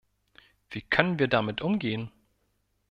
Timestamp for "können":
0.81-1.19